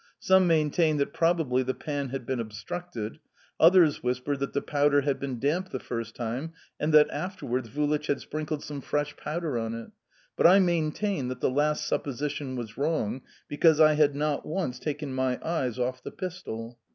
Some 0.17 0.47
maintained 0.47 0.99
that 0.99 1.13
probably 1.13 1.61
the 1.61 1.75
pan 1.75 2.09
had 2.09 2.25
been 2.25 2.39
obstructed; 2.39 3.19
others 3.59 4.01
whispered 4.01 4.39
that 4.39 4.51
the 4.53 4.59
powder 4.63 5.01
had 5.01 5.19
been 5.19 5.37
damp 5.37 5.69
the 5.69 5.77
first 5.77 6.15
time, 6.15 6.53
and 6.79 6.91
that, 6.91 7.07
afterwards, 7.11 7.69
Vulich 7.69 8.07
had 8.07 8.19
sprinkled 8.19 8.63
some 8.63 8.81
fresh 8.81 9.15
powder 9.15 9.59
on 9.59 9.75
it; 9.75 9.91
but 10.35 10.47
I 10.47 10.57
maintained 10.57 11.29
that 11.29 11.39
the 11.39 11.51
last 11.51 11.87
supposition 11.87 12.55
was 12.55 12.79
wrong, 12.79 13.21
because 13.47 13.79
I 13.79 13.93
had 13.93 14.15
not 14.15 14.43
once 14.43 14.79
taken 14.79 15.13
my 15.13 15.39
eyes 15.47 15.77
off 15.77 16.01
the 16.01 16.09
pistol. 16.09 16.79